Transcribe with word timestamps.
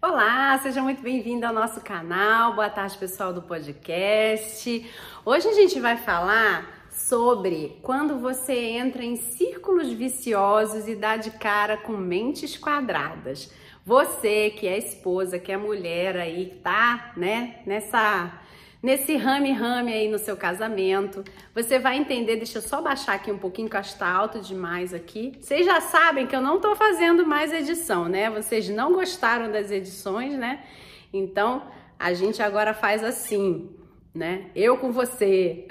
Olá, 0.00 0.58
seja 0.58 0.82
muito 0.82 1.00
bem-vindo 1.00 1.46
ao 1.46 1.54
nosso 1.54 1.80
canal. 1.80 2.54
Boa 2.54 2.68
tarde, 2.68 2.98
pessoal 2.98 3.32
do 3.32 3.40
podcast. 3.40 4.92
Hoje 5.24 5.48
a 5.48 5.54
gente 5.54 5.80
vai 5.80 5.96
falar 5.96 6.86
sobre 6.90 7.78
quando 7.82 8.18
você 8.18 8.52
entra 8.52 9.02
em 9.02 9.16
círculos 9.16 9.90
viciosos 9.90 10.86
e 10.86 10.94
dá 10.94 11.16
de 11.16 11.30
cara 11.30 11.78
com 11.78 11.96
mentes 11.96 12.58
quadradas. 12.58 13.50
Você 13.86 14.50
que 14.50 14.68
é 14.68 14.76
esposa, 14.76 15.38
que 15.38 15.50
é 15.50 15.56
mulher 15.56 16.18
aí, 16.18 16.60
tá, 16.62 17.12
né, 17.16 17.62
nessa 17.64 18.38
nesse 18.82 19.16
rame-rame 19.16 19.92
aí 19.92 20.08
no 20.08 20.18
seu 20.18 20.36
casamento. 20.36 21.24
Você 21.54 21.78
vai 21.78 21.96
entender, 21.96 22.36
deixa 22.36 22.58
eu 22.58 22.62
só 22.62 22.80
baixar 22.80 23.14
aqui 23.14 23.30
um 23.32 23.38
pouquinho, 23.38 23.68
que 23.68 23.76
acho 23.76 23.94
que 23.94 23.98
tá 23.98 24.08
alto 24.08 24.40
demais 24.40 24.92
aqui. 24.94 25.36
Vocês 25.40 25.64
já 25.64 25.80
sabem 25.80 26.26
que 26.26 26.36
eu 26.36 26.40
não 26.40 26.60
tô 26.60 26.74
fazendo 26.76 27.26
mais 27.26 27.52
edição, 27.52 28.08
né? 28.08 28.30
Vocês 28.30 28.68
não 28.68 28.92
gostaram 28.92 29.50
das 29.50 29.70
edições, 29.70 30.34
né? 30.34 30.64
Então, 31.12 31.62
a 31.98 32.12
gente 32.12 32.42
agora 32.42 32.74
faz 32.74 33.02
assim, 33.02 33.70
né? 34.14 34.46
Eu 34.54 34.76
com 34.76 34.92
você, 34.92 35.66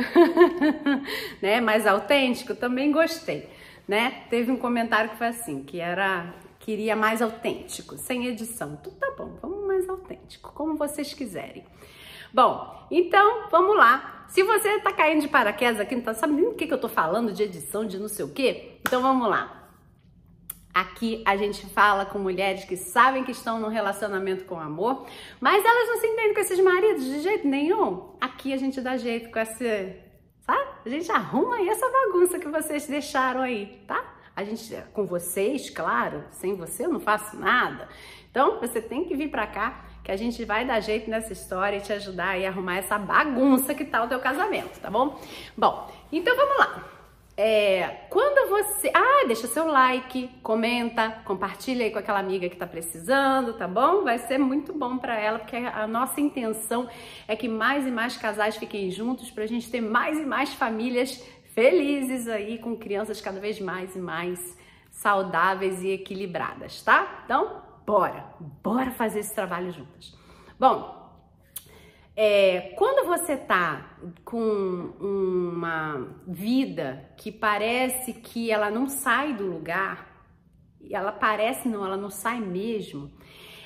né? 1.42 1.62
Mais 1.62 1.86
autêntico, 1.86 2.56
também 2.56 2.92
gostei, 2.92 3.50
né? 3.88 4.24
Teve 4.30 4.52
um 4.52 4.58
comentário 4.58 5.12
que 5.12 5.18
foi 5.18 5.28
assim, 5.28 5.64
que 5.64 5.80
era 5.80 6.34
queria 6.60 6.96
mais 6.96 7.22
autêntico, 7.22 7.96
sem 7.96 8.26
edição. 8.26 8.76
Tudo 8.78 8.96
tá 8.96 9.14
bom, 9.16 9.38
vamos 9.40 9.68
mais 9.68 9.88
autêntico, 9.88 10.52
como 10.56 10.76
vocês 10.76 11.14
quiserem. 11.14 11.64
Bom, 12.36 12.86
então 12.92 13.48
vamos 13.50 13.78
lá. 13.78 14.26
Se 14.28 14.44
você 14.44 14.82
tá 14.82 14.92
caindo 14.92 15.22
de 15.22 15.30
paraquedas 15.30 15.80
aqui, 15.80 15.96
não 15.96 16.02
tá 16.02 16.14
sabendo 16.14 16.50
o 16.50 16.54
que, 16.54 16.68
que 16.68 16.74
eu 16.74 16.78
tô 16.78 16.90
falando 16.90 17.32
de 17.32 17.42
edição, 17.42 17.88
de 17.88 17.98
não 17.98 18.10
sei 18.10 18.26
o 18.26 18.34
quê, 18.34 18.78
então 18.82 19.02
vamos 19.02 19.30
lá. 19.30 19.70
Aqui 20.74 21.24
a 21.26 21.38
gente 21.38 21.66
fala 21.68 22.06
com 22.06 22.20
mulheres 22.20 22.66
que 22.66 22.76
sabem 22.76 23.24
que 23.24 23.32
estão 23.32 23.58
num 23.58 23.70
relacionamento 23.70 24.44
com 24.44 24.60
amor, 24.60 25.08
mas 25.40 25.64
elas 25.64 25.88
não 25.88 25.98
se 26.02 26.08
entendem 26.08 26.34
com 26.34 26.42
esses 26.42 26.60
maridos 26.60 27.06
de 27.06 27.22
jeito 27.22 27.48
nenhum. 27.48 28.18
Aqui 28.20 28.52
a 28.52 28.58
gente 28.58 28.82
dá 28.82 28.98
jeito 28.98 29.32
com 29.32 29.40
esse, 29.40 29.96
sabe? 30.42 30.70
A 30.86 30.90
gente 30.90 31.10
arruma 31.14 31.56
aí 31.56 31.70
essa 31.70 31.90
bagunça 31.90 32.38
que 32.38 32.50
vocês 32.50 32.86
deixaram 32.86 33.44
aí, 33.44 33.82
tá? 33.88 34.14
A 34.36 34.44
gente, 34.44 34.76
com 34.92 35.06
vocês, 35.06 35.70
claro, 35.70 36.26
sem 36.32 36.54
você 36.54 36.86
eu 36.86 36.92
não 36.92 37.00
faço 37.00 37.38
nada. 37.38 37.88
Então 38.30 38.60
você 38.60 38.82
tem 38.82 39.06
que 39.06 39.16
vir 39.16 39.32
para 39.32 39.48
cá 39.48 39.85
que 40.06 40.12
a 40.12 40.16
gente 40.16 40.46
vai 40.46 40.64
dar 40.64 40.80
jeito 40.80 41.10
nessa 41.10 41.34
história 41.34 41.78
e 41.78 41.82
te 41.82 41.92
ajudar 41.92 42.38
a 42.38 42.48
arrumar 42.48 42.78
essa 42.78 42.96
bagunça 42.98 43.74
que 43.74 43.84
tá 43.84 44.04
o 44.04 44.08
teu 44.08 44.20
casamento, 44.20 44.80
tá 44.80 44.90
bom? 44.90 45.20
Bom, 45.58 45.92
então 46.12 46.38
vamos 46.38 46.58
lá. 46.60 46.84
É, 47.36 48.06
quando 48.10 48.48
você. 48.48 48.92
Ah, 48.94 49.26
deixa 49.26 49.48
seu 49.48 49.68
like, 49.68 50.30
comenta, 50.42 51.10
compartilha 51.26 51.84
aí 51.84 51.92
com 51.92 51.98
aquela 52.00 52.20
amiga 52.20 52.48
que 52.48 52.56
tá 52.56 52.68
precisando, 52.68 53.54
tá 53.54 53.68
bom? 53.68 54.04
Vai 54.04 54.20
ser 54.20 54.38
muito 54.38 54.72
bom 54.72 54.98
para 54.98 55.20
ela, 55.20 55.40
porque 55.40 55.56
a 55.56 55.88
nossa 55.88 56.22
intenção 56.22 56.88
é 57.28 57.36
que 57.36 57.50
mais 57.50 57.86
e 57.88 57.92
mais 57.92 58.16
casais 58.16 58.56
fiquem 58.56 58.92
juntos, 58.92 59.32
pra 59.32 59.48
gente 59.48 59.70
ter 59.70 59.82
mais 59.82 60.20
e 60.20 60.24
mais 60.24 60.54
famílias 60.54 61.22
felizes 61.56 62.28
aí, 62.28 62.60
com 62.60 62.78
crianças 62.78 63.20
cada 63.20 63.40
vez 63.40 63.60
mais 63.60 63.96
e 63.96 64.00
mais 64.00 64.56
saudáveis 64.92 65.84
e 65.84 65.90
equilibradas, 65.90 66.82
tá? 66.84 67.24
Então, 67.26 67.62
bora, 67.86 68.34
bora 68.64 68.92
fazer 68.92 69.20
esse 69.20 69.34
trabalho 69.34 69.72
juntas. 69.72 70.18
Bom, 70.60 71.06
é, 72.16 72.74
quando 72.78 73.06
você 73.08 73.36
tá 73.36 73.98
com 74.24 74.94
uma 75.00 76.16
vida 76.26 77.10
que 77.18 77.32
parece 77.32 78.14
que 78.14 78.50
ela 78.50 78.72
não 78.72 78.88
sai 78.88 79.34
do 79.34 79.46
lugar, 79.46 80.16
ela 80.90 81.12
parece 81.12 81.68
não, 81.68 81.86
ela 81.86 81.98
não 81.98 82.10
sai 82.10 82.40
mesmo, 82.40 83.12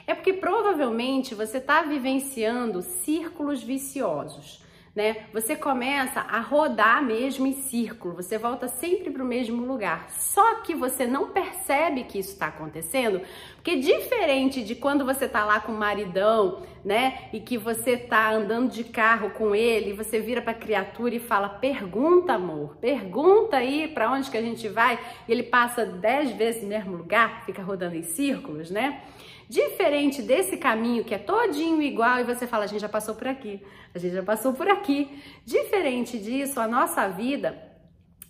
é 0.07 0.15
porque 0.15 0.33
provavelmente 0.33 1.35
você 1.35 1.57
está 1.57 1.83
vivenciando 1.83 2.81
círculos 2.81 3.61
viciosos 3.61 4.63
né? 4.95 5.25
Você 5.33 5.55
começa 5.55 6.21
a 6.21 6.39
rodar 6.39 7.03
mesmo 7.03 7.45
em 7.45 7.53
círculo, 7.53 8.15
você 8.15 8.37
volta 8.37 8.67
sempre 8.67 9.09
para 9.11 9.23
o 9.23 9.25
mesmo 9.25 9.65
lugar. 9.65 10.09
Só 10.09 10.55
que 10.61 10.73
você 10.73 11.05
não 11.05 11.29
percebe 11.29 12.03
que 12.03 12.19
isso 12.19 12.33
está 12.33 12.47
acontecendo, 12.47 13.21
porque 13.55 13.75
diferente 13.75 14.63
de 14.63 14.75
quando 14.75 15.05
você 15.05 15.27
tá 15.27 15.45
lá 15.45 15.59
com 15.59 15.71
o 15.71 15.77
maridão, 15.77 16.63
né? 16.83 17.29
E 17.33 17.39
que 17.39 17.57
você 17.57 17.97
tá 17.97 18.31
andando 18.31 18.71
de 18.71 18.83
carro 18.83 19.31
com 19.31 19.53
ele, 19.53 19.93
você 19.93 20.19
vira 20.19 20.41
para 20.41 20.51
a 20.51 20.55
criatura 20.55 21.15
e 21.15 21.19
fala: 21.19 21.49
"Pergunta, 21.49 22.33
amor, 22.33 22.77
pergunta 22.77 23.57
aí 23.57 23.87
para 23.87 24.11
onde 24.11 24.29
que 24.29 24.37
a 24.37 24.41
gente 24.41 24.67
vai". 24.67 24.99
E 25.27 25.31
ele 25.31 25.43
passa 25.43 25.85
dez 25.85 26.31
vezes 26.31 26.63
no 26.63 26.69
mesmo 26.69 26.95
lugar, 26.95 27.45
fica 27.45 27.61
rodando 27.61 27.95
em 27.95 28.03
círculos, 28.03 28.71
né? 28.71 29.01
Diferente 29.49 30.21
desse 30.21 30.57
caminho 30.57 31.03
que 31.03 31.15
é 31.15 31.17
todinho 31.17 31.81
igual 31.81 32.19
e 32.19 32.23
você 32.23 32.45
fala, 32.45 32.65
a 32.65 32.67
gente 32.67 32.81
já 32.81 32.87
passou 32.87 33.15
por 33.15 33.27
aqui, 33.27 33.59
a 33.95 33.97
gente 33.97 34.13
já 34.13 34.21
passou 34.21 34.53
por 34.53 34.67
aqui. 34.67 35.09
Diferente 35.43 36.19
disso, 36.19 36.59
a 36.59 36.67
nossa 36.67 37.07
vida 37.07 37.59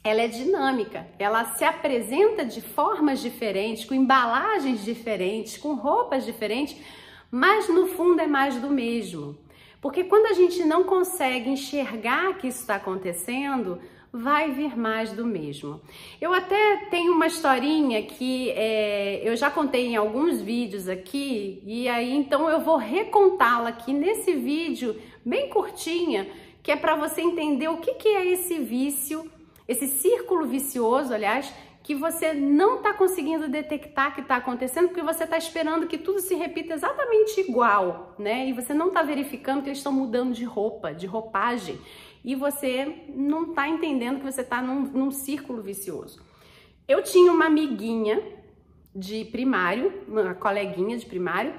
ela 0.02 0.22
é 0.22 0.30
dinâmica, 0.30 1.06
ela 1.20 1.44
se 1.56 1.66
apresenta 1.66 2.46
de 2.46 2.62
formas 2.62 3.20
diferentes, 3.20 3.84
com 3.84 3.94
embalagens 3.94 4.86
diferentes, 4.86 5.58
com 5.58 5.74
roupas 5.74 6.26
diferentes, 6.26 6.78
mas 7.30 7.68
no 7.68 7.88
fundo 7.88 8.22
é 8.22 8.28
mais 8.28 8.56
do 8.56 8.70
mesmo. 8.70 9.38
Porque 9.82 10.06
quando 10.06 10.28
a 10.28 10.34
gente 10.34 10.64
não 10.64 10.86
consegue 10.86 11.50
enxergar 11.50 12.38
que 12.38 12.48
isso 12.48 12.62
está 12.62 12.76
acontecendo, 12.76 13.82
vai 14.12 14.52
vir 14.52 14.78
mais 14.78 15.12
do 15.12 15.26
mesmo. 15.26 15.82
Eu 16.20 16.34
até 16.34 16.88
tenho 16.90 17.14
uma 17.14 17.28
historinha 17.28 18.02
que 18.04 18.50
é, 18.52 19.22
eu 19.24 19.36
já 19.36 19.52
contei 19.52 19.88
em 19.88 19.96
alguns 19.96 20.42
vídeos 20.42 20.88
aqui, 20.88 21.62
e 21.66 21.88
aí 21.88 22.16
então 22.16 22.50
eu 22.50 22.60
vou 22.60 22.78
recontá-la 22.78 23.70
aqui 23.70 23.94
nesse 23.94 24.34
vídeo, 24.34 25.00
bem 25.24 25.50
curtinha, 25.50 26.28
que 26.64 26.72
é 26.72 26.76
para 26.76 26.96
você 26.96 27.22
entender 27.22 27.68
o 27.68 27.78
que, 27.78 27.94
que 27.94 28.08
é 28.08 28.26
esse 28.26 28.58
vício, 28.60 29.30
esse 29.68 29.88
círculo 29.88 30.48
vicioso, 30.48 31.14
aliás, 31.14 31.54
que 31.84 31.96
você 31.96 32.34
não 32.34 32.78
está 32.78 32.94
conseguindo 32.94 33.48
detectar 33.48 34.14
que 34.14 34.22
está 34.22 34.36
acontecendo 34.36 34.90
porque 34.90 35.02
você 35.02 35.24
está 35.24 35.38
esperando 35.38 35.88
que 35.88 35.98
tudo 35.98 36.20
se 36.20 36.36
repita 36.36 36.74
exatamente 36.74 37.40
igual, 37.40 38.16
né? 38.20 38.48
E 38.48 38.54
você 38.54 38.74
não 38.74 38.90
está 38.90 39.02
verificando 39.02 39.62
que 39.62 39.70
eles 39.70 39.80
estão 39.80 39.92
mudando 39.92 40.34
de 40.34 40.44
roupa, 40.44 40.94
de 40.94 41.08
roupagem 41.08 41.80
e 42.24 42.36
você 42.36 43.06
não 43.16 43.50
está 43.50 43.68
entendendo 43.68 44.20
que 44.20 44.32
você 44.32 44.42
está 44.42 44.62
num, 44.62 44.82
num 44.82 45.12
círculo 45.12 45.62
vicioso. 45.62 46.22
Eu 46.88 47.04
tinha 47.04 47.32
uma 47.32 47.46
amiguinha 47.46 48.22
de 48.96 49.26
primário, 49.26 50.04
uma 50.08 50.34
coleguinha 50.34 50.98
de 50.98 51.06
primário, 51.06 51.54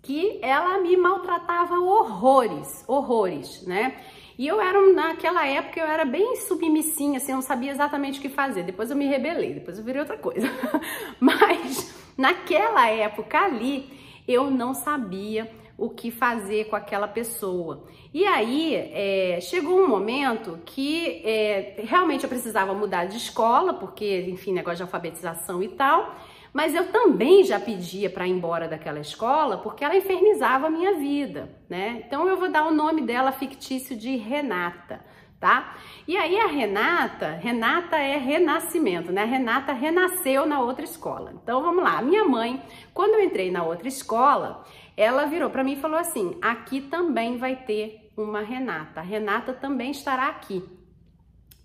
que 0.00 0.38
ela 0.42 0.78
me 0.78 0.96
maltratava 0.96 1.78
horrores, 1.78 2.84
horrores, 2.88 3.62
né? 3.66 3.96
E 4.38 4.46
eu 4.46 4.60
era, 4.60 4.80
naquela 4.92 5.46
época, 5.46 5.78
eu 5.78 5.86
era 5.86 6.04
bem 6.04 6.36
submissinha, 6.36 7.18
assim, 7.18 7.32
eu 7.32 7.36
não 7.36 7.42
sabia 7.42 7.70
exatamente 7.70 8.18
o 8.18 8.22
que 8.22 8.28
fazer. 8.28 8.62
Depois 8.62 8.90
eu 8.90 8.96
me 8.96 9.06
rebelei, 9.06 9.54
depois 9.54 9.78
eu 9.78 9.84
virei 9.84 10.00
outra 10.00 10.16
coisa. 10.16 10.48
Mas 11.20 11.94
naquela 12.16 12.88
época 12.88 13.38
ali, 13.38 13.88
eu 14.26 14.50
não 14.50 14.74
sabia 14.74 15.48
o 15.76 15.90
que 15.90 16.10
fazer 16.10 16.66
com 16.66 16.76
aquela 16.76 17.08
pessoa. 17.08 17.84
E 18.12 18.24
aí 18.24 18.74
é, 18.74 19.38
chegou 19.40 19.80
um 19.80 19.88
momento 19.88 20.58
que 20.64 21.22
é, 21.24 21.82
realmente 21.84 22.24
eu 22.24 22.28
precisava 22.28 22.74
mudar 22.74 23.06
de 23.06 23.16
escola, 23.16 23.74
porque, 23.74 24.26
enfim, 24.28 24.52
negócio 24.52 24.76
de 24.76 24.82
alfabetização 24.82 25.62
e 25.62 25.68
tal. 25.68 26.14
Mas 26.52 26.74
eu 26.74 26.92
também 26.92 27.44
já 27.44 27.58
pedia 27.58 28.10
para 28.10 28.26
ir 28.26 28.30
embora 28.30 28.68
daquela 28.68 29.00
escola 29.00 29.56
porque 29.58 29.82
ela 29.82 29.96
infernizava 29.96 30.66
a 30.66 30.70
minha 30.70 30.98
vida, 30.98 31.48
né? 31.68 32.02
Então 32.06 32.28
eu 32.28 32.36
vou 32.36 32.50
dar 32.50 32.66
o 32.66 32.74
nome 32.74 33.00
dela 33.02 33.32
fictício 33.32 33.96
de 33.96 34.16
Renata, 34.16 35.02
tá? 35.42 35.74
E 36.06 36.16
aí 36.16 36.38
a 36.38 36.46
Renata, 36.46 37.32
Renata 37.32 37.96
é 37.96 38.16
renascimento, 38.16 39.10
né? 39.10 39.22
A 39.22 39.26
Renata 39.26 39.72
renasceu 39.72 40.46
na 40.46 40.60
outra 40.60 40.84
escola. 40.84 41.32
Então 41.42 41.60
vamos 41.60 41.82
lá. 41.82 41.98
A 41.98 42.02
minha 42.02 42.24
mãe, 42.24 42.62
quando 42.94 43.14
eu 43.14 43.24
entrei 43.24 43.50
na 43.50 43.64
outra 43.64 43.88
escola, 43.88 44.64
ela 44.96 45.24
virou 45.24 45.50
para 45.50 45.64
mim 45.64 45.72
e 45.72 45.80
falou 45.80 45.98
assim: 45.98 46.38
aqui 46.40 46.80
também 46.80 47.38
vai 47.38 47.56
ter 47.56 48.12
uma 48.16 48.40
Renata. 48.40 49.00
A 49.00 49.02
Renata 49.02 49.52
também 49.52 49.90
estará 49.90 50.28
aqui. 50.28 50.62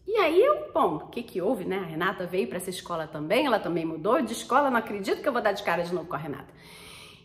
E 0.08 0.16
aí 0.16 0.42
eu, 0.42 0.72
bom, 0.74 0.96
o 0.96 1.08
que 1.10 1.22
que 1.22 1.40
houve, 1.40 1.64
né? 1.64 1.78
A 1.78 1.86
Renata 1.86 2.26
veio 2.26 2.48
para 2.48 2.58
essa 2.58 2.72
escola 2.72 3.06
também, 3.06 3.46
ela 3.46 3.60
também 3.60 3.86
mudou 3.86 4.20
de 4.24 4.34
escola, 4.34 4.72
não 4.72 4.78
acredito 4.78 5.22
que 5.22 5.28
eu 5.28 5.34
vou 5.34 5.42
dar 5.42 5.52
de 5.52 5.62
cara 5.62 5.84
de 5.84 5.94
novo 5.94 6.08
com 6.08 6.16
a 6.16 6.20
Renata. 6.20 6.52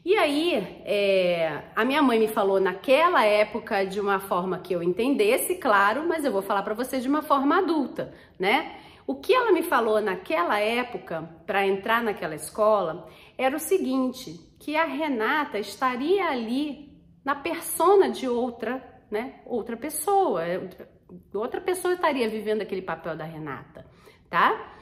E 0.04 0.16
aí, 0.16 0.82
é, 0.84 1.62
a 1.76 1.84
minha 1.84 2.02
mãe 2.02 2.18
me 2.18 2.26
falou 2.26 2.58
naquela 2.58 3.24
época 3.24 3.84
de 3.86 4.00
uma 4.00 4.18
forma 4.18 4.58
que 4.58 4.74
eu 4.74 4.82
entendesse, 4.82 5.54
claro, 5.54 6.08
mas 6.08 6.24
eu 6.24 6.32
vou 6.32 6.42
falar 6.42 6.64
para 6.64 6.74
você 6.74 6.98
de 6.98 7.08
uma 7.08 7.22
forma 7.22 7.58
adulta, 7.58 8.12
né? 8.36 8.80
O 9.06 9.14
que 9.14 9.32
ela 9.32 9.52
me 9.52 9.62
falou 9.62 10.00
naquela 10.00 10.58
época 10.58 11.28
para 11.46 11.66
entrar 11.66 12.02
naquela 12.02 12.34
escola 12.34 13.08
era 13.38 13.56
o 13.56 13.60
seguinte: 13.60 14.40
que 14.58 14.76
a 14.76 14.84
Renata 14.84 15.58
estaria 15.58 16.28
ali 16.28 17.00
na 17.24 17.36
persona 17.36 18.10
de 18.10 18.28
outra, 18.28 18.82
né? 19.08 19.40
Outra 19.46 19.76
pessoa, 19.76 20.42
outra 21.32 21.60
pessoa 21.60 21.94
estaria 21.94 22.28
vivendo 22.28 22.62
aquele 22.62 22.82
papel 22.82 23.16
da 23.16 23.24
Renata, 23.24 23.86
tá? 24.28 24.72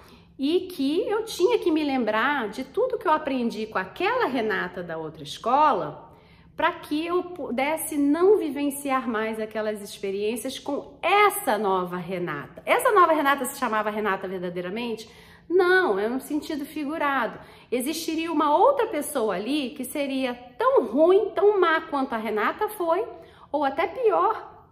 E 0.40 0.60
que 0.60 1.06
eu 1.06 1.22
tinha 1.26 1.58
que 1.58 1.70
me 1.70 1.84
lembrar 1.84 2.48
de 2.48 2.64
tudo 2.64 2.96
que 2.96 3.06
eu 3.06 3.12
aprendi 3.12 3.66
com 3.66 3.76
aquela 3.76 4.24
Renata 4.24 4.82
da 4.82 4.96
outra 4.96 5.22
escola 5.22 6.10
para 6.56 6.72
que 6.72 7.04
eu 7.04 7.22
pudesse 7.22 7.98
não 7.98 8.38
vivenciar 8.38 9.06
mais 9.06 9.38
aquelas 9.38 9.82
experiências 9.82 10.58
com 10.58 10.98
essa 11.02 11.58
nova 11.58 11.98
Renata. 11.98 12.62
Essa 12.64 12.90
nova 12.90 13.12
Renata 13.12 13.44
se 13.44 13.58
chamava 13.58 13.90
Renata 13.90 14.26
verdadeiramente? 14.26 15.10
Não, 15.46 15.98
é 15.98 16.08
um 16.08 16.20
sentido 16.20 16.64
figurado. 16.64 17.38
Existiria 17.70 18.32
uma 18.32 18.56
outra 18.56 18.86
pessoa 18.86 19.34
ali 19.34 19.74
que 19.76 19.84
seria 19.84 20.32
tão 20.56 20.86
ruim, 20.86 21.32
tão 21.34 21.60
má 21.60 21.82
quanto 21.82 22.14
a 22.14 22.18
Renata 22.18 22.66
foi, 22.70 23.06
ou 23.52 23.62
até 23.62 23.86
pior, 23.86 24.64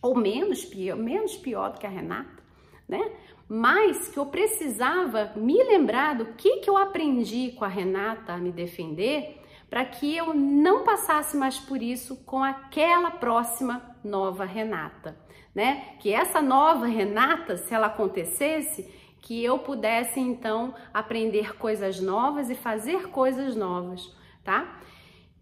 ou 0.00 0.16
menos 0.16 0.64
pior, 0.64 0.96
menos 0.96 1.36
pior 1.36 1.72
do 1.72 1.78
que 1.78 1.86
a 1.86 1.90
Renata, 1.90 2.42
né? 2.88 3.12
Mas 3.48 4.08
que 4.08 4.18
eu 4.18 4.26
precisava 4.26 5.32
me 5.36 5.62
lembrar 5.62 6.14
do 6.14 6.26
que, 6.26 6.58
que 6.58 6.70
eu 6.70 6.76
aprendi 6.76 7.52
com 7.58 7.64
a 7.64 7.68
Renata 7.68 8.32
a 8.32 8.38
me 8.38 8.50
defender 8.50 9.40
para 9.68 9.84
que 9.84 10.16
eu 10.16 10.32
não 10.34 10.84
passasse 10.84 11.36
mais 11.36 11.58
por 11.58 11.82
isso 11.82 12.16
com 12.24 12.44
aquela 12.44 13.10
próxima 13.10 13.82
nova 14.04 14.44
Renata, 14.44 15.16
né? 15.54 15.96
Que 16.00 16.12
essa 16.12 16.40
nova 16.40 16.86
Renata, 16.86 17.56
se 17.56 17.74
ela 17.74 17.88
acontecesse, 17.88 18.88
que 19.20 19.42
eu 19.42 19.58
pudesse 19.58 20.20
então 20.20 20.74
aprender 20.92 21.56
coisas 21.56 21.98
novas 21.98 22.50
e 22.50 22.54
fazer 22.54 23.08
coisas 23.08 23.56
novas, 23.56 24.14
tá? 24.44 24.78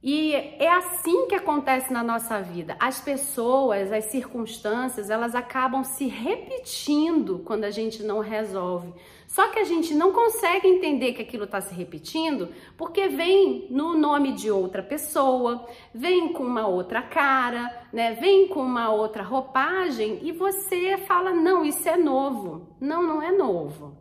E 0.03 0.35
é 0.35 0.69
assim 0.69 1.29
que 1.29 1.35
acontece 1.37 1.93
na 1.93 2.03
nossa 2.03 2.43
vida. 2.43 2.77
As 2.81 3.01
pessoas, 3.01 3.93
as 3.93 4.07
circunstâncias, 4.07 5.11
elas 5.11 5.33
acabam 5.33 5.85
se 5.85 6.09
repetindo 6.09 7.39
quando 7.45 7.63
a 7.63 7.71
gente 7.71 8.03
não 8.03 8.19
resolve. 8.19 8.93
Só 9.29 9.49
que 9.49 9.61
a 9.61 9.65
gente 9.65 9.95
não 9.95 10.13
consegue 10.13 10.67
entender 10.67 11.13
que 11.13 11.23
aquilo 11.23 11.45
está 11.45 11.61
se 11.61 11.73
repetindo 11.73 12.49
porque 12.77 13.07
vem 13.07 13.69
no 13.71 13.97
nome 13.97 14.33
de 14.33 14.51
outra 14.51 14.83
pessoa, 14.83 15.67
vem 15.95 16.33
com 16.33 16.43
uma 16.43 16.67
outra 16.67 17.01
cara, 17.01 17.87
né? 17.93 18.15
Vem 18.15 18.49
com 18.49 18.61
uma 18.61 18.91
outra 18.91 19.23
roupagem 19.23 20.19
e 20.23 20.33
você 20.33 20.99
fala: 20.99 21.33
não, 21.33 21.65
isso 21.65 21.89
é 21.89 21.97
novo. 21.97 22.77
Não, 22.81 23.05
não 23.05 23.23
é 23.23 23.31
novo. 23.31 23.97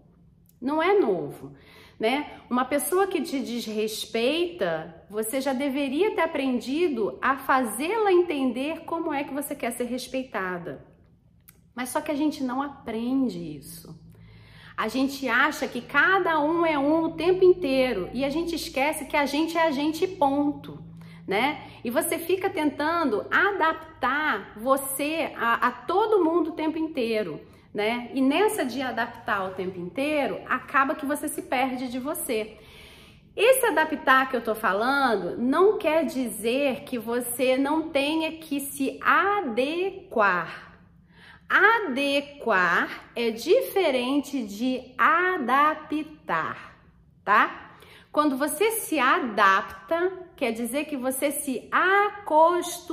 Não 0.60 0.82
é 0.82 1.00
novo 1.00 1.54
né? 2.02 2.42
Uma 2.50 2.66
pessoa 2.66 3.06
que 3.06 3.22
te 3.22 3.40
desrespeita, 3.40 5.06
você 5.08 5.40
já 5.40 5.54
deveria 5.54 6.16
ter 6.16 6.22
aprendido 6.22 7.20
a 7.22 7.38
fazê-la 7.38 8.12
entender 8.12 8.86
como 8.86 9.14
é 9.14 9.24
que 9.24 9.32
você 9.32 9.54
quer 9.54 9.70
ser 9.72 9.84
respeitada. 9.84 10.84
Mas 11.76 11.90
só 11.90 12.02
que 12.02 12.10
a 12.10 12.16
gente 12.16 12.44
não 12.44 12.60
aprende 12.60 13.38
isso. 13.56 13.96
A 14.76 14.88
gente 14.88 15.30
acha 15.30 15.68
que 15.68 15.80
cada 15.80 16.40
um 16.40 16.66
é 16.66 16.76
um 16.76 17.04
o 17.04 17.12
tempo 17.12 17.46
inteiro 17.46 18.10
e 18.14 18.26
a 18.26 18.32
gente 18.32 18.56
esquece 18.56 19.06
que 19.06 19.16
a 19.16 19.28
gente 19.28 19.56
é 19.56 19.68
a 19.68 19.70
gente 19.70 20.08
ponto, 20.08 20.84
né? 21.28 21.70
E 21.84 21.92
você 21.92 22.18
fica 22.18 22.50
tentando 22.50 23.28
adaptar 23.30 24.54
você 24.58 25.32
a, 25.38 25.68
a 25.68 25.72
todo 25.72 26.24
mundo 26.24 26.50
o 26.50 26.54
tempo 26.54 26.80
inteiro 26.80 27.40
né? 27.74 28.12
E 28.14 28.22
nessa 28.22 28.66
de 28.66 28.82
adaptar 28.82 29.46
o 29.46 29.54
tempo 29.54 29.80
inteiro, 29.80 30.42
acaba 30.46 30.96
que 30.96 31.06
você 31.06 31.28
se 31.28 31.44
perde 31.44 31.88
de 31.88 32.00
você. 32.00 32.58
Esse 33.36 33.66
adaptar 33.66 34.30
que 34.30 34.36
eu 34.36 34.44
tô 34.44 34.54
falando 34.54 35.38
não 35.38 35.78
quer 35.78 36.06
dizer 36.06 36.84
que 36.84 37.00
você 37.00 37.56
não 37.58 37.90
tenha 37.90 38.34
que 38.34 38.60
se 38.60 39.00
adequar. 39.02 40.80
Adequar 41.48 43.10
é 43.16 43.32
diferente 43.32 44.44
de 44.44 44.94
adaptar, 44.98 46.78
tá? 47.24 47.78
Quando 48.12 48.36
você 48.38 48.72
se 48.72 49.00
adapta, 49.00 50.12
quer 50.36 50.52
dizer 50.52 50.84
que 50.86 50.98
você 50.98 51.32
se 51.32 51.70
acostumou 51.72 52.86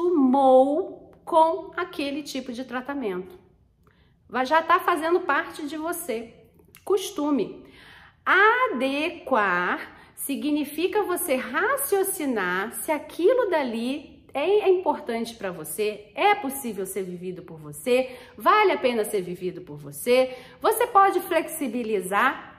com 1.24 1.72
aquele 1.76 2.22
tipo 2.22 2.52
de 2.52 2.64
tratamento 2.64 3.47
já 4.44 4.60
está 4.60 4.78
fazendo 4.78 5.20
parte 5.20 5.66
de 5.66 5.76
você. 5.76 6.34
Costume. 6.84 7.64
Adequar 8.24 9.96
significa 10.14 11.02
você 11.02 11.36
raciocinar 11.36 12.72
se 12.74 12.90
aquilo 12.92 13.48
dali 13.50 14.18
é, 14.34 14.68
importante 14.68 15.34
para 15.34 15.50
você, 15.50 16.10
é 16.14 16.34
possível 16.34 16.84
ser 16.84 17.02
vivido 17.02 17.42
por 17.42 17.58
você, 17.58 18.16
vale 18.36 18.72
a 18.72 18.78
pena 18.78 19.04
ser 19.04 19.22
vivido 19.22 19.62
por 19.62 19.78
você. 19.78 20.36
Você 20.60 20.86
pode 20.86 21.20
flexibilizar 21.20 22.58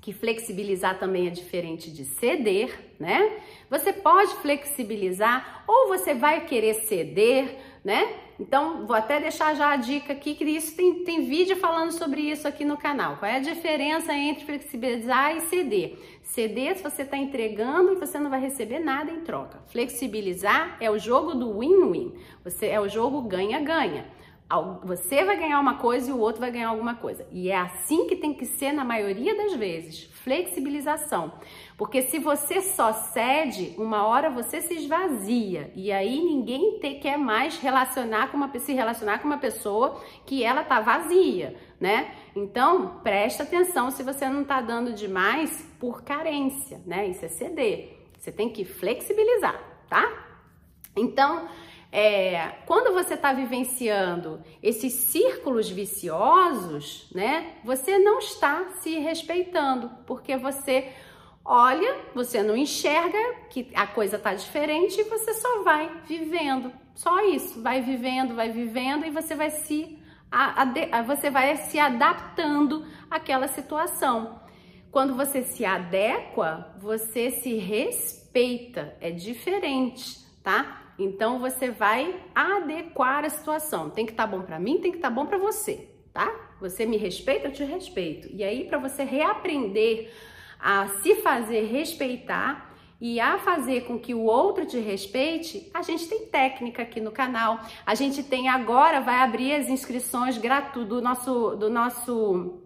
que 0.00 0.12
flexibilizar 0.12 0.98
também 0.98 1.26
é 1.26 1.30
diferente 1.30 1.90
de 1.90 2.04
ceder, 2.04 2.94
né? 2.98 3.40
Você 3.68 3.92
pode 3.92 4.32
flexibilizar 4.36 5.64
ou 5.66 5.88
você 5.88 6.14
vai 6.14 6.46
querer 6.46 6.74
ceder, 6.74 7.58
né? 7.88 8.16
Então, 8.38 8.86
vou 8.86 8.94
até 8.94 9.18
deixar 9.18 9.56
já 9.56 9.72
a 9.72 9.76
dica 9.76 10.12
aqui, 10.12 10.34
que 10.34 10.44
isso 10.44 10.76
tem, 10.76 11.02
tem 11.04 11.24
vídeo 11.24 11.56
falando 11.56 11.90
sobre 11.90 12.20
isso 12.20 12.46
aqui 12.46 12.62
no 12.62 12.76
canal. 12.76 13.16
Qual 13.16 13.28
é 13.28 13.36
a 13.36 13.40
diferença 13.40 14.12
entre 14.12 14.44
flexibilizar 14.44 15.34
e 15.34 15.40
ceder? 15.40 15.98
Ceder 16.22 16.76
se 16.76 16.82
você 16.82 17.00
está 17.00 17.16
entregando 17.16 17.94
e 17.94 17.96
você 17.96 18.18
não 18.18 18.28
vai 18.28 18.40
receber 18.40 18.78
nada 18.78 19.10
em 19.10 19.22
troca. 19.22 19.58
Flexibilizar 19.68 20.76
é 20.80 20.90
o 20.90 20.98
jogo 20.98 21.34
do 21.34 21.58
win-win. 21.58 22.12
Você 22.44 22.66
é 22.66 22.78
o 22.78 22.90
jogo 22.90 23.22
ganha-ganha. 23.22 24.04
Você 24.82 25.24
vai 25.24 25.36
ganhar 25.36 25.60
uma 25.60 25.74
coisa 25.74 26.08
e 26.08 26.12
o 26.12 26.18
outro 26.18 26.40
vai 26.40 26.50
ganhar 26.50 26.70
alguma 26.70 26.94
coisa. 26.94 27.26
E 27.30 27.50
é 27.50 27.56
assim 27.56 28.06
que 28.06 28.16
tem 28.16 28.32
que 28.32 28.46
ser 28.46 28.72
na 28.72 28.82
maioria 28.82 29.36
das 29.36 29.54
vezes. 29.54 30.04
Flexibilização. 30.04 31.34
Porque 31.76 32.00
se 32.00 32.18
você 32.18 32.62
só 32.62 32.94
cede, 32.94 33.74
uma 33.76 34.06
hora 34.06 34.30
você 34.30 34.62
se 34.62 34.72
esvazia. 34.72 35.70
E 35.76 35.92
aí 35.92 36.18
ninguém 36.18 36.78
te, 36.80 36.94
quer 36.94 37.18
mais 37.18 37.58
relacionar 37.58 38.30
com 38.30 38.38
uma, 38.38 38.50
se 38.58 38.72
relacionar 38.72 39.18
com 39.18 39.26
uma 39.28 39.36
pessoa 39.36 40.00
que 40.24 40.42
ela 40.42 40.64
tá 40.64 40.80
vazia, 40.80 41.54
né? 41.78 42.14
Então, 42.34 43.00
presta 43.02 43.42
atenção 43.42 43.90
se 43.90 44.02
você 44.02 44.30
não 44.30 44.44
tá 44.44 44.62
dando 44.62 44.94
demais 44.94 45.68
por 45.78 46.02
carência, 46.02 46.80
né? 46.86 47.06
Isso 47.06 47.22
é 47.22 47.28
ceder. 47.28 47.98
Você 48.18 48.32
tem 48.32 48.48
que 48.48 48.64
flexibilizar, 48.64 49.60
tá? 49.90 50.10
Então, 50.96 51.46
é, 51.90 52.48
quando 52.66 52.92
você 52.92 53.14
está 53.14 53.32
vivenciando 53.32 54.42
esses 54.62 54.92
círculos 54.92 55.70
viciosos, 55.70 57.08
né, 57.14 57.54
você 57.64 57.98
não 57.98 58.18
está 58.18 58.68
se 58.80 58.98
respeitando, 58.98 59.90
porque 60.06 60.36
você 60.36 60.92
olha, 61.44 61.96
você 62.14 62.42
não 62.42 62.54
enxerga 62.54 63.18
que 63.48 63.70
a 63.74 63.86
coisa 63.86 64.16
está 64.16 64.34
diferente 64.34 65.00
e 65.00 65.04
você 65.04 65.32
só 65.32 65.62
vai 65.62 66.02
vivendo, 66.06 66.70
só 66.94 67.24
isso, 67.24 67.62
vai 67.62 67.80
vivendo, 67.80 68.34
vai 68.34 68.50
vivendo 68.50 69.06
e 69.06 69.10
você 69.10 69.34
vai 69.34 69.50
se 69.50 69.98
a, 70.30 70.62
a, 70.92 71.02
você 71.02 71.30
vai 71.30 71.56
se 71.56 71.78
adaptando 71.78 72.84
àquela 73.10 73.48
situação. 73.48 74.42
Quando 74.90 75.14
você 75.14 75.42
se 75.42 75.64
adequa, 75.64 76.74
você 76.78 77.30
se 77.30 77.54
respeita, 77.56 78.94
é 79.00 79.10
diferente, 79.10 80.18
tá? 80.42 80.87
Então 80.98 81.38
você 81.38 81.70
vai 81.70 82.20
adequar 82.34 83.24
a 83.24 83.30
situação. 83.30 83.88
Tem 83.88 84.04
que 84.04 84.12
estar 84.12 84.26
tá 84.26 84.36
bom 84.36 84.42
para 84.42 84.58
mim, 84.58 84.80
tem 84.80 84.90
que 84.90 84.98
estar 84.98 85.08
tá 85.08 85.14
bom 85.14 85.26
para 85.26 85.38
você, 85.38 85.88
tá? 86.12 86.28
Você 86.60 86.84
me 86.84 86.96
respeita, 86.96 87.46
eu 87.46 87.52
te 87.52 87.62
respeito. 87.62 88.28
E 88.32 88.42
aí 88.42 88.64
para 88.64 88.78
você 88.78 89.04
reaprender 89.04 90.10
a 90.58 90.88
se 91.00 91.14
fazer 91.16 91.66
respeitar 91.66 92.74
e 93.00 93.20
a 93.20 93.38
fazer 93.38 93.82
com 93.84 93.96
que 93.96 94.12
o 94.12 94.24
outro 94.24 94.66
te 94.66 94.78
respeite, 94.78 95.70
a 95.72 95.82
gente 95.82 96.08
tem 96.08 96.26
técnica 96.26 96.82
aqui 96.82 97.00
no 97.00 97.12
canal. 97.12 97.60
A 97.86 97.94
gente 97.94 98.24
tem 98.24 98.48
agora 98.48 99.00
vai 99.00 99.20
abrir 99.20 99.54
as 99.54 99.68
inscrições 99.68 100.36
gratuitas 100.36 100.88
do 100.88 101.00
nosso 101.00 101.56
do 101.56 101.70
nosso 101.70 102.60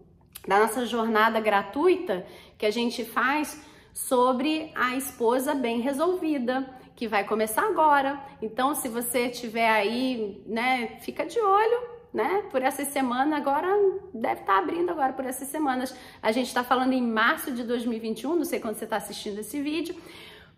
da 0.48 0.58
nossa 0.58 0.86
jornada 0.86 1.38
gratuita 1.38 2.26
que 2.56 2.66
a 2.66 2.70
gente 2.70 3.04
faz 3.04 3.62
sobre 3.92 4.72
a 4.74 4.96
esposa 4.96 5.54
bem 5.54 5.80
resolvida 5.80 6.66
que 7.02 7.08
vai 7.08 7.24
começar 7.24 7.64
agora. 7.64 8.16
Então, 8.40 8.76
se 8.76 8.88
você 8.88 9.28
tiver 9.28 9.68
aí, 9.68 10.40
né, 10.46 10.98
fica 11.00 11.26
de 11.26 11.36
olho, 11.40 11.82
né, 12.14 12.44
por 12.48 12.62
essa 12.62 12.84
semana, 12.84 13.38
agora 13.38 13.66
deve 14.14 14.42
estar 14.42 14.52
tá 14.52 14.58
abrindo 14.60 14.90
agora 14.90 15.12
por 15.12 15.24
essas 15.24 15.48
semanas. 15.48 15.92
A 16.22 16.30
gente 16.30 16.46
está 16.46 16.62
falando 16.62 16.92
em 16.92 17.02
março 17.02 17.50
de 17.50 17.64
2021, 17.64 18.36
não 18.36 18.44
sei 18.44 18.60
quando 18.60 18.76
você 18.76 18.84
está 18.84 18.98
assistindo 18.98 19.40
esse 19.40 19.60
vídeo, 19.60 19.96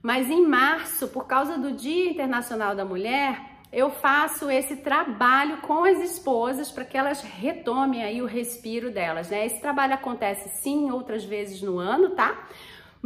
mas 0.03 0.29
em 0.29 0.47
março, 0.47 1.09
por 1.09 1.27
causa 1.27 1.57
do 1.57 1.73
Dia 1.73 2.11
Internacional 2.11 2.77
da 2.77 2.85
Mulher, 2.85 3.41
eu 3.73 3.89
faço 3.89 4.51
esse 4.51 4.77
trabalho 4.77 5.63
com 5.63 5.83
as 5.83 5.99
esposas 5.99 6.71
para 6.71 6.85
que 6.85 6.99
elas 6.99 7.23
retomem 7.23 8.05
aí 8.05 8.21
o 8.21 8.27
respiro 8.27 8.91
delas, 8.91 9.31
né? 9.31 9.47
Esse 9.47 9.63
trabalho 9.63 9.95
acontece 9.95 10.51
sim 10.61 10.91
outras 10.91 11.25
vezes 11.25 11.63
no 11.63 11.79
ano, 11.79 12.11
tá? 12.11 12.47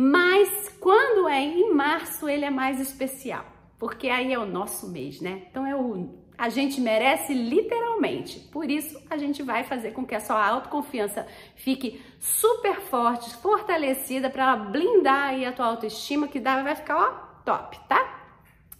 Mas 0.00 0.69
quando 0.78 1.28
é 1.28 1.43
em 1.43 1.75
março, 1.75 2.28
ele 2.28 2.45
é 2.45 2.50
mais 2.50 2.78
especial, 2.78 3.45
porque 3.81 4.09
aí 4.09 4.33
é 4.33 4.38
o 4.38 4.47
nosso 4.47 4.88
mês, 4.88 5.21
né? 5.21 5.43
Então 5.50 5.67
é 5.67 5.75
o 5.75 6.17
a 6.38 6.49
gente 6.49 6.81
merece 6.81 7.35
literalmente. 7.35 8.38
Por 8.38 8.71
isso, 8.71 8.97
a 9.11 9.17
gente 9.17 9.43
vai 9.43 9.64
fazer 9.64 9.90
com 9.90 10.07
que 10.07 10.14
a 10.14 10.21
sua 10.21 10.47
autoconfiança 10.47 11.26
fique 11.57 12.00
super 12.21 12.81
forte, 12.81 13.35
fortalecida 13.38 14.31
para 14.31 14.55
blindar 14.55 15.31
aí 15.31 15.45
a 15.45 15.50
tua 15.50 15.67
autoestima, 15.67 16.28
que 16.28 16.38
vai 16.38 16.76
ficar 16.76 16.97
ó, 16.97 17.11
top, 17.45 17.76
tá? 17.88 18.17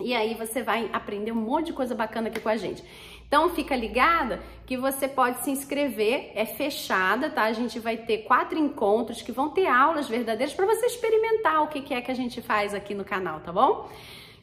E 0.01 0.15
aí 0.15 0.35
você 0.35 0.63
vai 0.63 0.89
aprender 0.93 1.33
um 1.33 1.37
monte 1.37 1.67
de 1.67 1.73
coisa 1.73 1.95
bacana 1.95 2.29
aqui 2.29 2.39
com 2.39 2.49
a 2.49 2.57
gente. 2.57 2.85
Então 3.27 3.51
fica 3.51 3.75
ligada 3.75 4.41
que 4.65 4.77
você 4.77 5.09
pode 5.09 5.41
se 5.41 5.51
inscrever, 5.51 6.33
é 6.35 6.47
fechada, 6.47 7.29
tá? 7.29 7.43
A 7.45 7.53
gente 7.53 7.79
vai 7.79 7.97
ter 7.97 8.19
quatro 8.19 8.59
encontros 8.59 9.21
que 9.21 9.33
vão 9.33 9.51
ter 9.51 9.67
aulas 9.67 10.09
verdadeiras 10.09 10.55
para 10.55 10.67
você 10.67 10.87
experimentar 10.87 11.63
o 11.63 11.69
que, 11.69 11.93
é 11.93 12.01
que 12.01 12.11
a 12.11 12.15
gente 12.15 12.41
faz 12.41 12.75
aqui 12.75 12.95
no 12.95 13.05
canal, 13.05 13.41
tá 13.41 13.53
bom? 13.53 13.91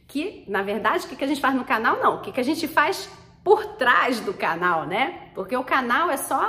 Que, 0.07 0.43
na 0.47 0.61
verdade, 0.61 1.05
o 1.05 1.09
que, 1.09 1.23
a 1.23 1.27
gente 1.27 1.41
faz 1.41 1.55
no 1.55 1.65
canal, 1.65 1.97
não. 1.99 2.17
O 2.17 2.21
que, 2.21 2.31
que 2.31 2.39
a 2.39 2.43
gente 2.43 2.67
faz 2.67 3.09
por 3.43 3.65
trás 3.75 4.19
do 4.19 4.33
canal, 4.33 4.85
né? 4.85 5.31
Porque 5.33 5.55
o 5.55 5.63
canal 5.63 6.11
é 6.11 6.17
só 6.17 6.45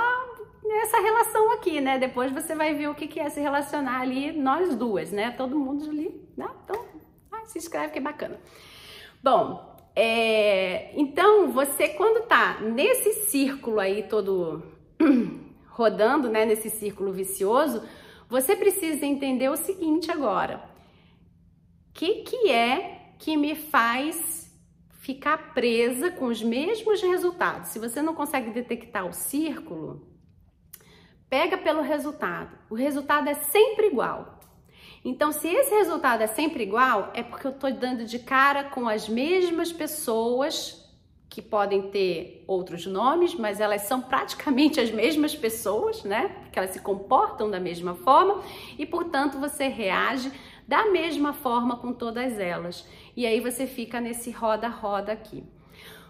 essa 0.83 0.99
relação 0.99 1.53
aqui, 1.53 1.81
né? 1.81 1.97
Depois 1.97 2.31
você 2.31 2.53
vai 2.53 2.75
ver 2.75 2.89
o 2.89 2.93
que, 2.93 3.07
que 3.07 3.19
é 3.19 3.29
se 3.29 3.39
relacionar 3.39 4.01
ali, 4.01 4.31
nós 4.31 4.75
duas, 4.75 5.11
né? 5.11 5.31
Todo 5.31 5.57
mundo 5.57 5.89
ali, 5.89 6.21
né? 6.35 6.47
Então, 6.63 6.85
ah, 7.31 7.45
se 7.45 7.57
inscreve 7.57 7.93
que 7.93 7.99
é 7.99 8.01
bacana. 8.01 8.39
Bom, 9.23 9.75
é, 9.95 10.91
então 10.95 11.51
você 11.51 11.89
quando 11.89 12.27
tá 12.27 12.59
nesse 12.61 13.13
círculo 13.29 13.79
aí 13.79 14.03
todo 14.03 14.63
rodando, 15.69 16.29
né, 16.29 16.45
nesse 16.45 16.69
círculo 16.69 17.11
vicioso, 17.11 17.83
você 18.29 18.55
precisa 18.55 19.05
entender 19.05 19.49
o 19.49 19.57
seguinte 19.57 20.11
agora: 20.11 20.63
o 21.89 21.93
que 21.93 22.21
que 22.23 22.51
é 22.51 23.13
que 23.17 23.35
me 23.35 23.55
faz 23.55 24.55
ficar 24.99 25.53
presa 25.53 26.11
com 26.11 26.25
os 26.25 26.43
mesmos 26.43 27.01
resultados? 27.01 27.69
Se 27.69 27.79
você 27.79 28.01
não 28.01 28.13
consegue 28.13 28.51
detectar 28.51 29.07
o 29.07 29.13
círculo, 29.13 30.07
pega 31.29 31.57
pelo 31.57 31.81
resultado. 31.81 32.57
O 32.69 32.75
resultado 32.75 33.29
é 33.29 33.33
sempre 33.33 33.87
igual. 33.87 34.39
Então, 35.07 35.31
se 35.31 35.47
esse 35.47 35.73
resultado 35.73 36.21
é 36.21 36.27
sempre 36.27 36.63
igual, 36.63 37.11
é 37.13 37.23
porque 37.23 37.47
eu 37.47 37.51
estou 37.51 37.71
dando 37.71 38.03
de 38.03 38.19
cara 38.19 38.65
com 38.65 38.89
as 38.89 39.07
mesmas 39.07 39.71
pessoas 39.71 40.85
que 41.29 41.41
podem 41.41 41.83
ter 41.83 42.43
outros 42.45 42.85
nomes, 42.85 43.33
mas 43.33 43.61
elas 43.61 43.83
são 43.83 44.01
praticamente 44.01 44.81
as 44.81 44.91
mesmas 44.91 45.33
pessoas, 45.33 46.03
né? 46.03 46.27
Porque 46.41 46.59
elas 46.59 46.71
se 46.71 46.81
comportam 46.81 47.49
da 47.49 47.57
mesma 47.57 47.95
forma 47.95 48.43
e, 48.77 48.85
portanto, 48.85 49.39
você 49.39 49.69
reage 49.69 50.29
da 50.67 50.91
mesma 50.91 51.31
forma 51.31 51.77
com 51.77 51.93
todas 51.93 52.37
elas. 52.37 52.85
E 53.15 53.25
aí 53.25 53.39
você 53.39 53.65
fica 53.65 54.01
nesse 54.01 54.29
roda-roda 54.29 55.13
aqui. 55.13 55.41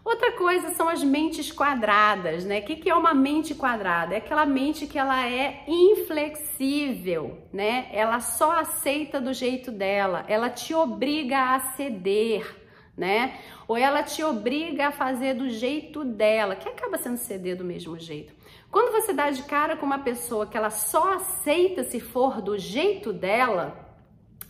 Outra 0.04 0.32
coisa 0.32 0.70
são 0.74 0.88
as 0.88 1.04
mentes 1.04 1.52
quadradas, 1.52 2.46
né? 2.46 2.60
O 2.60 2.64
que, 2.64 2.90
é 2.90 2.96
uma 2.96 3.14
mente 3.14 3.54
quadrada? 3.54 4.16
É 4.16 4.18
aquela 4.18 4.46
mente 4.46 4.88
que 4.88 4.98
ela 4.98 5.28
é 5.28 5.64
inflexível, 5.68 7.40
né? 7.52 7.90
Ela 7.92 8.20
só 8.20 8.52
aceita 8.52 9.20
do 9.20 9.34
jeito 9.34 9.72
dela, 9.72 10.24
ela 10.28 10.50
te 10.50 10.74
obriga 10.74 11.56
a 11.56 11.60
ceder, 11.60 12.56
né? 12.96 13.38
Ou 13.68 13.76
ela 13.76 14.02
te 14.02 14.24
obriga 14.24 14.88
a 14.88 14.92
fazer 14.92 15.34
do 15.34 15.50
jeito 15.50 16.06
dela, 16.06 16.56
que 16.56 16.70
acaba 16.70 16.98
sendo 16.98 17.18
ceder 17.18 17.58
do 17.58 17.66
mesmo 17.66 18.00
jeito. 18.00 18.34
Quando 18.72 18.92
você 18.92 19.14
dá 19.14 19.30
de 19.30 19.44
cara 19.44 19.76
com 19.76 19.86
uma 19.86 20.00
pessoa 20.00 20.48
que 20.48 20.58
ela 20.58 20.70
só 20.70 21.14
aceita 21.14 21.84
se 21.84 22.00
for 22.00 22.42
do 22.42 22.58
jeito 22.58 23.12
dela, 23.14 23.88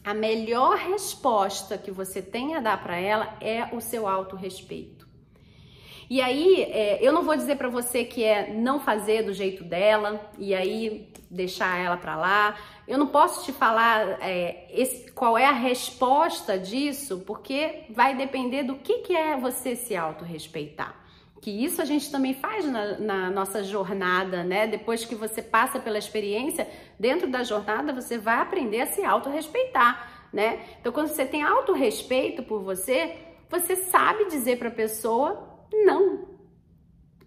a 0.04 0.13
melhor 0.13 0.77
resposta 0.77 1.77
que 1.77 1.92
você 1.92 2.22
tem 2.22 2.56
a 2.56 2.62
dar 2.62 2.82
para 2.82 2.98
ela 2.98 3.38
é 3.42 3.75
o 3.75 3.82
seu 3.82 4.08
autorrespeito. 4.08 4.97
E 6.10 6.22
aí, 6.22 6.64
é, 6.64 7.00
eu 7.02 7.12
não 7.12 7.24
vou 7.24 7.36
dizer 7.36 7.58
para 7.58 7.68
você 7.68 8.06
que 8.06 8.24
é 8.24 8.54
não 8.54 8.80
fazer 8.80 9.24
do 9.24 9.34
jeito 9.34 9.64
dela 9.64 10.22
e 10.38 10.56
aí 10.56 11.12
deixar 11.30 11.78
ela 11.78 11.98
para 11.98 12.16
lá. 12.16 12.56
Eu 12.88 12.98
não 12.98 13.08
posso 13.08 13.44
te 13.44 13.52
falar 13.52 14.18
é, 14.22 14.68
esse, 14.72 15.12
qual 15.12 15.38
é 15.38 15.46
a 15.46 15.52
resposta 15.52 16.58
disso, 16.58 17.24
porque 17.28 17.84
vai 17.90 18.16
depender 18.16 18.64
do 18.64 18.76
que, 18.76 19.00
que 19.00 19.16
é 19.16 19.36
você 19.36 19.76
se 19.76 19.98
autorrespeitar. 19.98 20.96
Que 21.42 21.52
isso 21.52 21.82
a 21.82 21.86
gente 21.86 22.10
também 22.10 22.34
faz 22.34 22.66
na, 22.66 22.98
na 22.98 23.30
nossa 23.30 23.62
jornada, 23.62 24.44
né? 24.44 24.66
Depois 24.66 25.04
que 25.04 25.14
você 25.14 25.42
passa 25.42 25.78
pela 25.78 25.98
experiência, 25.98 26.68
dentro 26.98 27.30
da 27.30 27.44
jornada 27.44 27.94
você 27.94 28.18
vai 28.18 28.40
aprender 28.40 28.82
a 28.82 28.88
se 28.88 29.04
autorrespeitar, 29.04 30.30
né? 30.32 30.60
Então, 30.80 30.92
quando 30.92 31.10
você 31.10 31.26
tem 31.26 31.44
autorrespeito 31.44 32.44
por 32.44 32.64
você, 32.64 33.18
você 33.50 33.76
sabe 33.76 34.26
dizer 34.26 34.58
para 34.58 34.70
a 34.70 34.72
pessoa 34.72 35.47
não. 35.74 36.28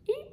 E 0.09 0.27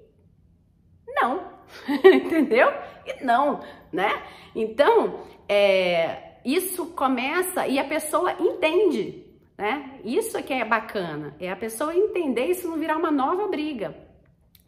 não. 1.07 1.57
Entendeu? 2.03 2.69
E 3.05 3.23
não, 3.23 3.61
né? 3.91 4.23
Então, 4.55 5.21
é, 5.47 6.37
isso 6.43 6.87
começa 6.87 7.67
e 7.67 7.79
a 7.79 7.83
pessoa 7.83 8.33
entende, 8.39 9.25
né? 9.57 9.99
Isso 10.03 10.37
é 10.37 10.41
que 10.41 10.53
é 10.53 10.65
bacana, 10.65 11.35
é 11.39 11.51
a 11.51 11.55
pessoa 11.55 11.95
entender 11.95 12.45
isso 12.45 12.67
não 12.67 12.77
virar 12.77 12.97
uma 12.97 13.11
nova 13.11 13.47
briga, 13.47 13.95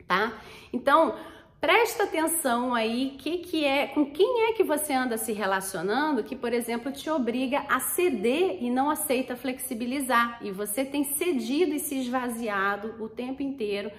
tá? 0.08 0.34
Então, 0.72 1.16
Presta 1.60 2.04
atenção 2.04 2.74
aí 2.74 3.18
que, 3.18 3.40
que 3.40 3.66
é, 3.66 3.88
com 3.88 4.06
quem 4.06 4.46
é 4.46 4.54
que 4.54 4.64
você 4.64 4.94
anda 4.94 5.18
se 5.18 5.34
relacionando 5.34 6.24
que, 6.24 6.34
por 6.34 6.54
exemplo, 6.54 6.90
te 6.90 7.10
obriga 7.10 7.66
a 7.68 7.82
ceder 7.82 8.64
e 8.64 8.70
não 8.70 8.90
aceita 8.90 9.36
flexibilizar. 9.36 10.40
E 10.42 10.52
você 10.52 10.86
tem 10.86 11.04
cedido 11.04 11.74
e 11.74 11.80
se 11.80 12.00
esvaziado 12.00 12.96
o 13.04 13.10
tempo 13.10 13.44
inteiro 13.44 13.92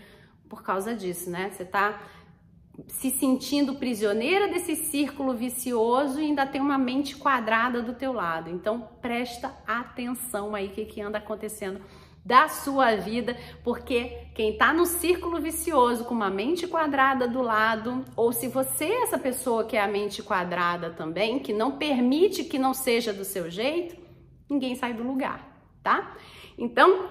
por 0.48 0.62
causa 0.62 0.94
disso, 0.94 1.28
né? 1.28 1.50
Você 1.50 1.64
tá 1.66 2.00
se 2.88 3.10
sentindo 3.10 3.74
prisioneira 3.74 4.48
desse 4.48 4.74
círculo 4.74 5.34
vicioso 5.34 6.18
e 6.18 6.24
ainda 6.24 6.46
tem 6.46 6.62
uma 6.62 6.78
mente 6.78 7.14
quadrada 7.14 7.82
do 7.82 7.92
teu 7.92 8.14
lado. 8.14 8.48
Então, 8.48 8.88
presta 9.02 9.54
atenção 9.66 10.54
aí 10.54 10.70
que 10.70 10.86
que 10.86 11.02
anda 11.02 11.18
acontecendo 11.18 11.78
da 12.24 12.48
sua 12.48 12.96
vida, 12.96 13.36
porque 13.64 14.28
quem 14.34 14.52
está 14.52 14.72
no 14.72 14.86
círculo 14.86 15.40
vicioso 15.40 16.04
com 16.04 16.14
uma 16.14 16.30
mente 16.30 16.66
quadrada 16.66 17.26
do 17.26 17.42
lado, 17.42 18.04
ou 18.14 18.32
se 18.32 18.48
você 18.48 18.84
é 18.84 19.02
essa 19.02 19.18
pessoa 19.18 19.64
que 19.64 19.76
é 19.76 19.80
a 19.80 19.88
mente 19.88 20.22
quadrada 20.22 20.90
também, 20.90 21.38
que 21.38 21.52
não 21.52 21.78
permite 21.78 22.44
que 22.44 22.58
não 22.58 22.74
seja 22.74 23.12
do 23.12 23.24
seu 23.24 23.50
jeito, 23.50 23.96
ninguém 24.48 24.74
sai 24.74 24.92
do 24.92 25.02
lugar, 25.02 25.62
tá? 25.82 26.16
Então, 26.58 27.08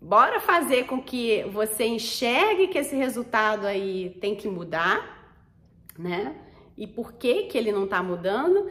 bora 0.00 0.38
fazer 0.38 0.86
com 0.86 1.02
que 1.02 1.44
você 1.52 1.86
enxergue 1.86 2.68
que 2.68 2.78
esse 2.78 2.94
resultado 2.94 3.66
aí 3.66 4.16
tem 4.20 4.34
que 4.36 4.48
mudar, 4.48 5.32
né? 5.98 6.36
E 6.76 6.86
por 6.86 7.12
que 7.14 7.44
que 7.44 7.56
ele 7.58 7.72
não 7.72 7.84
está 7.84 8.02
mudando? 8.02 8.70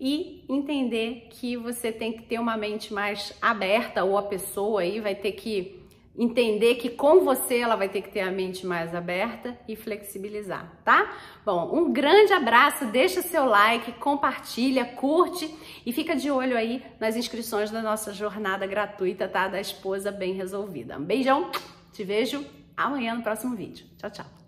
E 0.00 0.44
entender 0.48 1.28
que 1.30 1.56
você 1.56 1.92
tem 1.92 2.12
que 2.12 2.22
ter 2.22 2.38
uma 2.40 2.56
mente 2.56 2.92
mais 2.92 3.36
aberta 3.40 4.02
ou 4.02 4.16
a 4.16 4.22
pessoa 4.22 4.80
aí 4.80 4.98
vai 4.98 5.14
ter 5.14 5.32
que 5.32 5.78
entender 6.16 6.74
que 6.76 6.90
com 6.90 7.20
você 7.20 7.58
ela 7.58 7.76
vai 7.76 7.88
ter 7.88 8.02
que 8.02 8.10
ter 8.10 8.20
a 8.20 8.30
mente 8.30 8.66
mais 8.66 8.94
aberta 8.94 9.58
e 9.68 9.76
flexibilizar, 9.76 10.70
tá? 10.84 11.16
Bom, 11.44 11.70
um 11.72 11.92
grande 11.92 12.32
abraço, 12.32 12.86
deixa 12.86 13.22
seu 13.22 13.44
like, 13.44 13.92
compartilha, 13.92 14.84
curte 14.84 15.54
e 15.86 15.92
fica 15.92 16.16
de 16.16 16.30
olho 16.30 16.56
aí 16.56 16.82
nas 16.98 17.16
inscrições 17.16 17.70
da 17.70 17.80
nossa 17.80 18.12
jornada 18.12 18.66
gratuita, 18.66 19.28
tá? 19.28 19.48
Da 19.48 19.60
esposa 19.60 20.10
bem 20.10 20.32
resolvida. 20.34 20.98
Um 20.98 21.04
beijão, 21.04 21.50
te 21.92 22.04
vejo 22.04 22.44
amanhã 22.76 23.14
no 23.14 23.22
próximo 23.22 23.54
vídeo. 23.54 23.86
Tchau, 23.96 24.10
tchau. 24.10 24.39